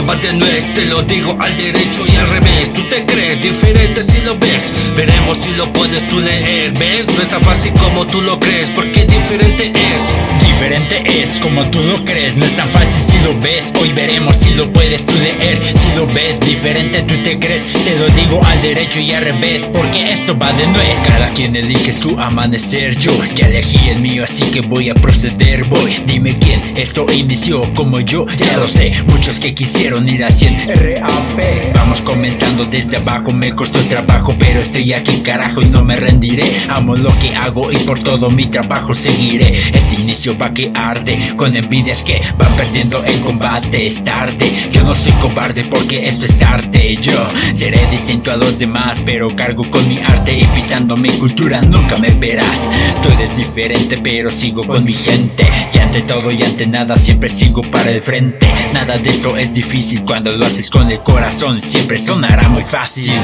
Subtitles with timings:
[0.00, 2.72] Va de nuez, te lo digo al derecho y al revés.
[2.72, 4.72] Tú te crees diferente si lo ves.
[4.96, 6.72] Veremos si lo puedes tú leer.
[6.72, 7.06] ¿Ves?
[7.06, 10.44] No es tan fácil como tú lo crees, porque diferente es.
[10.44, 13.72] Diferente es como tú lo crees, no es tan fácil si lo ves.
[13.80, 15.60] Hoy veremos si lo puedes tú leer.
[15.62, 17.66] Si lo ves diferente, tú te crees.
[17.84, 20.98] Te lo digo al derecho y al revés, porque esto va de nuez.
[21.06, 22.96] Cada quien elige su amanecer.
[22.98, 25.64] Yo ya elegí el mío, así que voy a proceder.
[25.64, 29.04] Voy, dime quién esto inició como yo, ya lo sé.
[29.06, 31.74] Muchos que quisieron ir a 100 RAP.
[31.74, 36.44] Vamos comenzando desde abajo, me costó trabajo, pero estoy aquí, carajo, y no me rendiré.
[36.68, 39.58] Amo lo que hago y por todo mi trabajo seguiré.
[39.72, 44.84] Este inicio va que arde Con envidias que van perdiendo el combate Es tarde, yo
[44.84, 49.68] no soy cobarde porque esto es arte Yo seré distinto a los demás Pero cargo
[49.70, 52.70] con mi arte y pisando mi cultura nunca me verás
[53.02, 57.28] Tú eres diferente pero sigo con mi gente Y ante todo y ante nada siempre
[57.28, 61.60] sigo para el frente Nada de esto es difícil cuando lo haces con el corazón
[61.62, 63.20] Siempre sonará muy fácil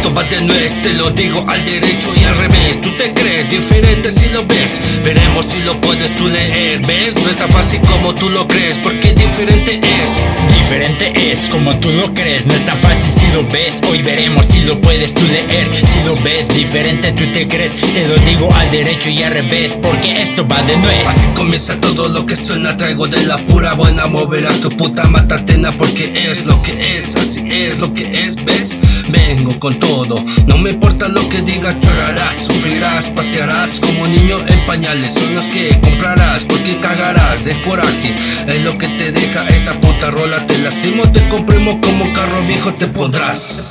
[0.00, 2.80] esto va de nuez, te lo digo al derecho y al revés.
[2.80, 4.80] Tú te crees diferente si lo ves.
[5.04, 6.80] Veremos si lo puedes tú leer.
[6.86, 7.14] ¿Ves?
[7.16, 10.24] No es tan fácil como tú lo crees, porque diferente es.
[10.70, 13.80] Diferente es como tú lo crees, no es tan fácil si lo ves.
[13.90, 15.68] Hoy veremos si lo puedes tú leer.
[15.74, 17.74] Si lo ves diferente, tú te crees.
[17.74, 21.08] Te lo digo al derecho y al revés, porque esto va de nuez.
[21.08, 22.76] Así comienza todo lo que suena.
[22.76, 24.06] Traigo de la pura buena.
[24.06, 27.16] Moverás tu puta matatena, porque es lo que es.
[27.16, 28.78] Así es lo que es, ¿ves?
[29.08, 34.64] Vengo con todo, no me importa lo que digas, llorarás, sufrirás, patearás como niño en
[34.66, 35.14] pañales.
[35.14, 38.14] Son los que comprarás porque cagarás de coraje.
[38.46, 40.46] Es lo que te deja esta puta rola.
[40.46, 43.70] Te lastimo, te comprimo como carro viejo, te podrás.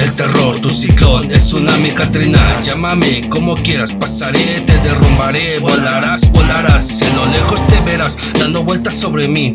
[0.00, 7.02] El terror, tu ciclón, el tsunami Katrina Llámame como quieras, pasaré, te derrumbaré Volarás, volarás,
[7.02, 9.54] a lo lejos te verás Dando vueltas sobre mí,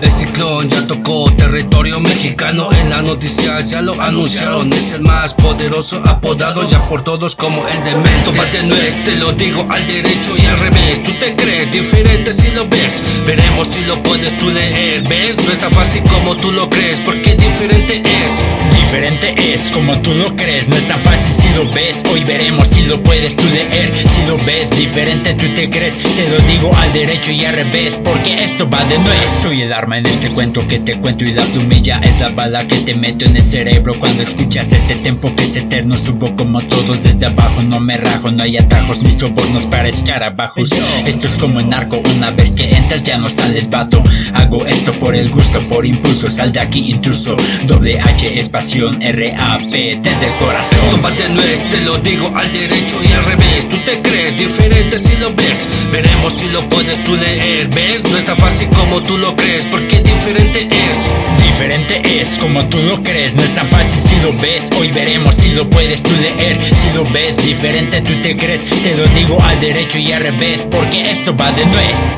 [0.00, 4.72] El ciclón ya tocó territorio mexicano En las noticias ya lo anunciaron.
[4.72, 9.16] Es el más poderoso, apodado ya por todos como el de Mesto de nuez, te
[9.16, 11.02] lo digo al derecho y al revés.
[11.02, 13.02] Tú te crees diferente si lo ves.
[13.26, 15.36] Veremos si lo puedes tú leer, ¿ves?
[15.36, 18.74] No es tan fácil como tú lo crees Porque diferente es.
[18.74, 19.41] Diferente es
[19.72, 22.02] como tú lo crees, no es tan fácil si lo ves.
[22.12, 23.92] Hoy veremos si lo puedes tú leer.
[23.94, 25.98] Si lo ves diferente, tú te crees.
[25.98, 29.18] Te lo digo al derecho y al revés, porque esto va de nuez.
[29.42, 32.66] Soy el arma en este cuento que te cuento y la plumilla es la bala
[32.66, 35.96] que te meto en el cerebro cuando escuchas este tempo que es eterno.
[35.96, 40.70] Subo como todos desde abajo, no me rajo, no hay atajos ni sobornos para escarabajos.
[41.04, 44.02] Esto es como en narco, una vez que entras ya no sales vato.
[44.34, 47.36] Hago esto por el gusto, por impulso, sal de aquí intruso.
[47.66, 49.02] Doble H es pasión,
[49.36, 49.72] RAP
[50.02, 50.78] desde el corazón.
[50.88, 53.68] Esto va de nuez, te lo digo al derecho y al revés.
[53.68, 55.68] Tú te crees diferente si lo ves.
[55.90, 57.68] Veremos si lo puedes tú leer.
[57.68, 58.02] ¿Ves?
[58.04, 61.42] No es tan fácil como tú lo crees, porque diferente es.
[61.42, 64.70] Diferente es como tú lo crees, no es tan fácil si lo ves.
[64.78, 66.58] Hoy veremos si lo puedes tú leer.
[66.62, 68.64] Si lo ves diferente, tú te crees.
[68.64, 72.16] Te lo digo al derecho y al revés, porque esto va de nuez.